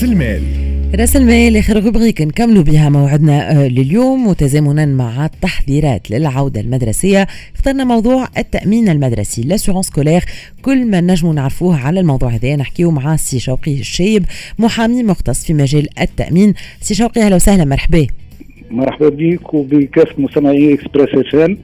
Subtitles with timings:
[0.00, 0.42] رأس المال.
[0.94, 7.26] رأس المال آخر rubrique نكملوا بها موعدنا آه، لليوم وتزامنا مع التحضيرات للعودة المدرسية.
[7.54, 10.24] اخترنا موضوع التأمين المدرسي l'assurance scolaire
[10.62, 14.24] كل ما نجموا نعرفوه على الموضوع هذا نحكيو مع سي شوقي الشايب
[14.58, 16.54] محامي مختص في مجال التأمين.
[16.80, 18.06] سي شوقي أهلا وسهلا مرحبا.
[18.70, 21.56] مرحبا بك وبكافه مستمعي Express FM.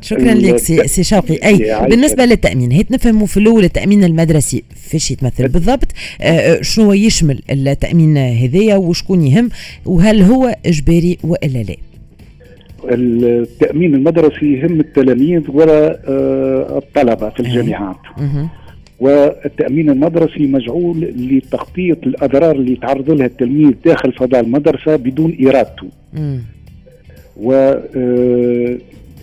[0.00, 5.10] شكرا لك سي, سي شوقي أي بالنسبة للتأمين هيك نفهموا في الأول التأمين المدرسي فيش
[5.10, 5.88] يتمثل بالضبط
[6.20, 9.48] آه, آه، شنو يشمل التأمين هذايا وشكون يهم
[9.86, 11.76] وهل هو إجباري وإلا لا؟
[12.84, 17.96] التأمين المدرسي يهم التلاميذ ولا آه الطلبة في الجامعات.
[19.00, 25.88] والتأمين المدرسي مجعول لتغطيه الأضرار اللي يتعرض لها التلميذ داخل فضاء المدرسة بدون إرادته.
[27.36, 27.74] و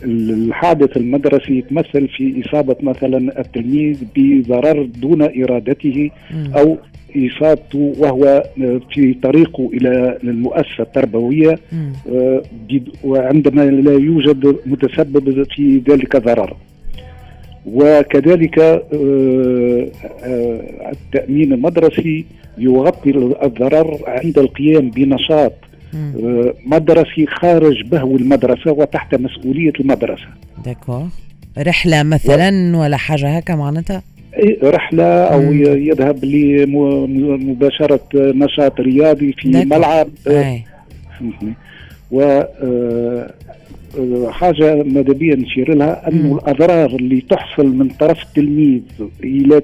[0.03, 6.09] الحادث المدرسي يتمثل في إصابة مثلا التلميذ بضرر دون إرادته
[6.55, 6.77] أو
[7.15, 8.43] إصابته وهو
[8.91, 11.59] في طريقه إلى المؤسسة التربوية
[12.11, 12.41] آه،
[13.03, 16.55] وعندما لا يوجد متسبب في ذلك ضرر.
[17.65, 19.87] وكذلك آه،
[20.23, 22.25] آه، التأمين المدرسي
[22.57, 23.09] يغطي
[23.43, 25.53] الضرر عند القيام بنشاط
[26.65, 30.27] مدرسي خارج بهو المدرسة وتحت مسؤولية المدرسة
[30.65, 31.07] داكور
[31.57, 32.81] رحلة مثلا و...
[32.81, 34.03] ولا حاجة هكا معناتها؟
[34.63, 35.63] رحلة أو مم.
[35.63, 39.49] يذهب لمباشرة نشاط رياضي في.
[39.49, 40.07] ملعب.
[42.11, 42.41] و
[43.99, 48.81] آه، حاجة ماذا بيا نشير لها أنه الأضرار اللي تحصل من طرف التلميذ
[49.23, 49.61] إلى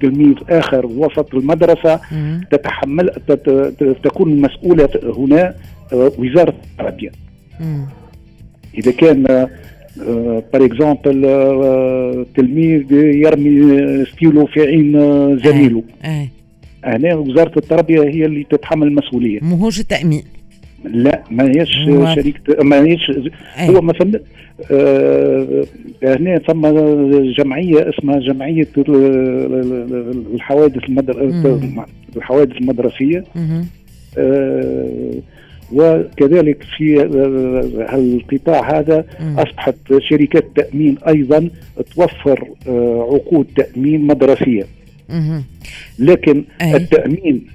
[0.00, 2.40] تلميذ آخر وسط المدرسة مم.
[2.50, 3.10] تتحمل
[4.04, 5.54] تكون المسؤولة هنا
[5.92, 7.10] آه، وزارة التربية.
[8.78, 9.22] إذا كان
[10.52, 11.22] par exemple
[12.36, 14.92] تلميذ يرمي ستيلو في عين
[15.38, 15.82] زميله.
[16.84, 19.38] هنا وزارة التربية هي اللي تتحمل المسؤولية.
[19.42, 20.22] مهوش التأمين.
[20.84, 21.70] لا ما هيش
[22.14, 23.12] شريك ما هيش
[23.58, 24.20] هو مثلا
[24.70, 25.64] آه
[26.02, 26.66] هنا ثم
[27.38, 28.68] جمعية اسمها جمعية
[30.34, 31.22] الحوادث المدر...
[32.16, 33.24] الحوادث المدرسية.
[34.18, 35.12] آه
[35.72, 37.02] وكذلك في
[37.94, 39.04] القطاع هذا
[39.38, 41.48] أصبحت شركات تأمين أيضا
[41.94, 44.64] توفر آه عقود تأمين مدرسية.
[45.98, 46.76] لكن أي.
[46.76, 47.46] التأمين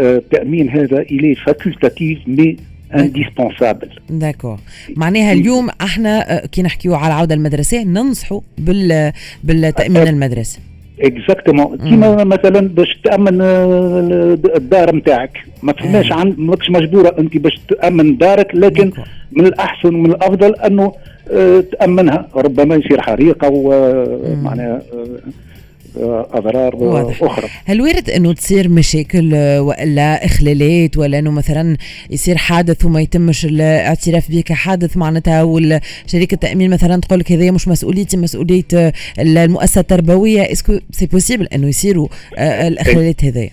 [0.00, 2.56] التأمين هذا إليه فاكولتاتيف مي
[2.94, 4.58] indispensable d'accord.
[4.96, 9.12] معناها اليوم إحنا آه، كي نحكيو على العودة المدرسية ننصحوا بال
[9.44, 10.58] بالتأمين المدرسي.
[11.00, 17.60] exactement كيما مثلا باش تأمن آه، الدار نتاعك ما فماش عن ماكش مجبورة أنت باش
[17.68, 19.02] تأمن دارك لكن d'accord.
[19.32, 20.92] من الأحسن ومن الأفضل أنه
[21.32, 22.28] آه، تأمنها.
[22.34, 24.82] ربما يصير حريقة ومعناها
[26.32, 27.22] أضرار واضح.
[27.22, 27.48] أخرى.
[27.64, 31.76] هل وارد أنه تصير مشاكل والا إخلالات ولا أنه مثلا
[32.10, 37.68] يصير حادث وما يتمش الاعتراف به كحادث معناتها والشركة التأمين مثلا تقول لك هذه مش
[37.68, 40.52] مسؤوليتي مسؤولية المؤسسة التربوية.
[40.52, 42.08] est-ce que c'est possible أنه يصيروا
[42.38, 43.50] آه، الإخلالات هذيا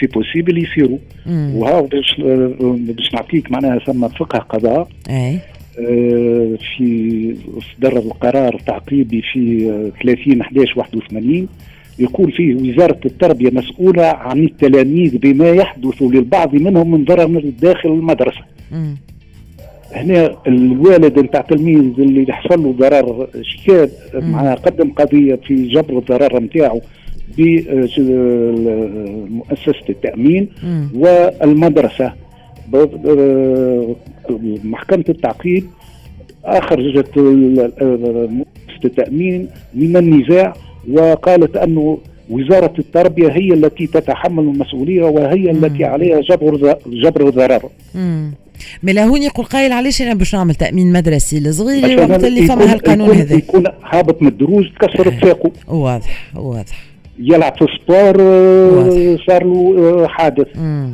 [0.00, 0.98] c'est possible يصيروا.
[1.26, 2.20] وها باش
[2.76, 4.88] باش نعطيك معناها ثم فقه قضاء.
[5.10, 5.38] آه،
[6.76, 7.34] في
[7.76, 9.70] صدر القرار تعقيبي في
[10.02, 11.48] 30 11 81
[11.98, 18.40] يقول فيه وزارة التربية مسؤولة عن التلاميذ بما يحدث للبعض منهم من ضرر داخل المدرسة
[18.72, 18.94] م.
[19.92, 26.40] هنا الوالد نتاع التلميذ اللي يحصل له ضرر شكاد معناها قدم قضية في جبر الضرر
[26.40, 26.80] نتاعو
[28.88, 30.86] بمؤسسة التأمين م.
[30.94, 32.12] والمدرسة
[34.64, 35.66] محكمة التعقيد
[36.44, 40.52] أخرجت مؤسسة التأمين من النزاع
[40.92, 41.98] وقالت أنه
[42.30, 45.64] وزارة التربية هي التي تتحمل المسؤولية وهي مم.
[45.64, 47.62] التي عليها جبر جبر الضرر.
[48.82, 53.10] مالا هوني يقول قايل علاش أنا باش نعمل تأمين مدرسي الصغير وقت اللي فما هالقانون
[53.10, 55.20] هذا يكون هابط من الدروج تكسرت آه.
[55.26, 56.84] ساقه واضح واضح
[57.18, 60.90] يلعب في ال sport آه، صار له آه، حادث مم.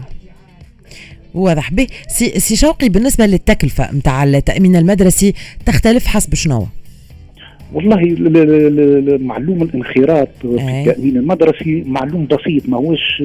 [1.34, 1.87] واضح به.
[2.08, 5.34] سي, سي شوقي بالنسبة للتكلفة نتاع التأمين المدرسي
[5.67, 6.67] تختلف حسب شنو
[7.73, 8.17] والله
[9.19, 13.23] معلوم الانخراط في التأمين المدرسي معلوم بسيط ما هوش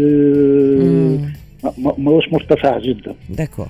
[1.97, 3.15] ما هوش مرتفع جدا.
[3.29, 3.67] d'accord.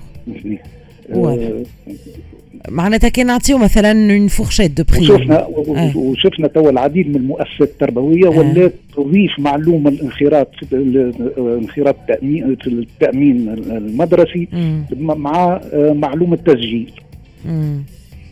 [2.68, 5.92] معناتها كان نعطيو مثلا une fourchette de prix وشفنا آه.
[5.96, 8.38] وشفنا توا العديد من المؤسسات التربوية آه.
[8.38, 10.50] ولات تضيف معلومة الانخراط
[11.38, 14.48] انخراط التامين التأمين المدرسي
[15.00, 16.92] مع معلومة تسجيل.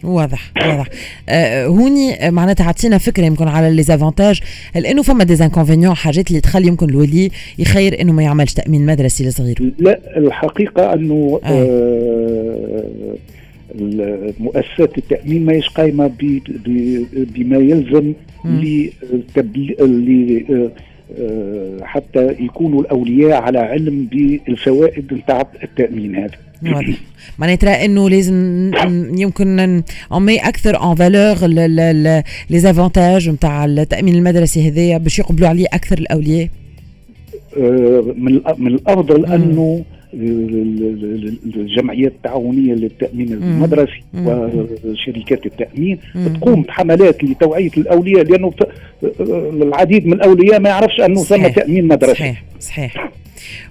[0.06, 0.86] واضح واضح.
[1.28, 4.40] آه هوني معناتها عطينا فكرة يمكن على les avantages
[4.74, 9.24] لأنه فما des inconvénients حاجات اللي تخلي يمكن الولي يخير إنه ما يعملش تأمين مدرسي
[9.24, 11.48] لصغيره لا الحقيقة أنه آه.
[11.48, 13.16] آه
[14.40, 16.10] مؤسسات التأمين ما هيش قايمة
[17.14, 18.12] بما يلزم
[18.44, 18.90] ل
[20.50, 20.70] آه،
[21.82, 26.34] حتى يكونوا الأولياء على علم بالفوائد نتاع التأمين هذا.
[27.38, 28.70] معناتها إنه لازم
[29.16, 29.82] يمكن
[30.12, 31.46] en أكثر en valeur
[32.50, 36.48] les avantages نتاع التأمين المدرسي هذايا باش يقبلوا عليه أكثر الأولياء.
[37.58, 38.14] آه،
[38.58, 39.84] من الأفضل أنه
[41.56, 44.02] الجمعيات التعاونية للتأمين المدرسي
[44.84, 45.98] وشركات التأمين
[46.34, 48.52] تقوم بحملات لتوعية الأولياء لأنه
[49.62, 52.14] العديد من الأولياء ما يعرفش أنه ثم تأمين مدرسي.
[52.14, 53.05] صحيح صحيح.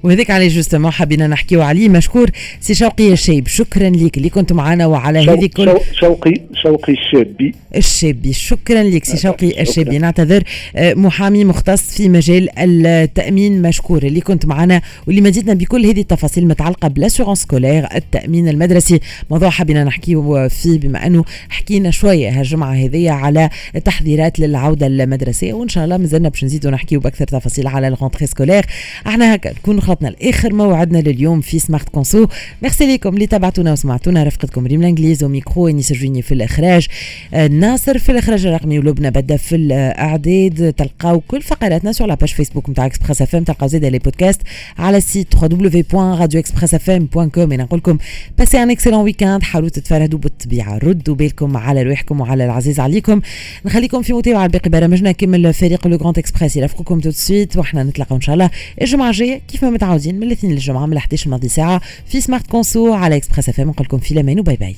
[0.05, 1.89] وهذاك عليه justement حبينا نحكيو عليه.
[1.89, 2.29] مشكور
[2.59, 7.55] سي شوقي الشيب شكرا لك اللي كنت معنا وعلى هذه كل شوقي شوقي الشابي.
[7.75, 8.33] الشابي.
[8.33, 9.97] شكرا لك سي شوقي الشابي.
[9.97, 10.43] نعتذر
[10.75, 13.61] آه، محامي مختص في مجال التأمين.
[13.61, 18.99] مشكور اللي كنت معنا واللي مديتنا بكل هذه التفاصيل المتعلقه بال assurance scolaire التأمين المدرسي.
[19.29, 23.49] موضوع حبينا نحكيو فيه بما أنه حكينا شوية هالجمعة هذه على
[23.85, 25.53] تحذيرات للعودة المدرسية.
[25.53, 28.65] وإن شاء الله مازلنا باش نزيدوا نحكيو بأكثر تفاصيل على ال rentrée scolaire
[29.07, 32.27] أحنا هكا نكون خلطنا لآخر موعدنا لليوم في سمارت كونسو
[32.61, 34.23] ميرسي لكم اللي تابعتونا وسمعتونا.
[34.23, 36.87] رفقتكم ريم الانجليز وميكرو انيس جويني في الإخراج.
[37.33, 40.73] آه، ناصر في الإخراج الرقمي ولبنى بدأ في الإعداد.
[40.77, 44.41] تلقاو كل فقراتنا sur la page Facebook نتاع اكسبريس اف ام تلقاو زيد les podcasts
[44.77, 47.97] على ال site www.radioexpressfm.com أنا نقول لكم
[48.37, 50.77] passez un excellent weekend حاولوا تتفرهدوا بالطبيعة.
[50.77, 53.21] ردوا بالكم على روحكم وعلى العزيز عليكم.
[53.65, 55.11] نخليكم في متابعة باقي برامجنا.
[55.11, 58.49] كمل فريق لو جراند اكسبريس يرافقكم tout de suite وإحنا نتلاقاو إن شاء الله
[58.81, 59.41] الجمعة الجاية.
[59.47, 63.49] كيف ما متعودين من الاثنين للجمعة من 11 لماضي ساعة في سمارت كونسو على اكسبريس
[63.49, 64.75] اف ام نقول لكم في الأمان و bye bye.